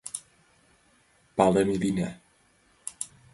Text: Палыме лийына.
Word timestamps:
Палыме 1.37 1.75
лийына. 1.81 2.09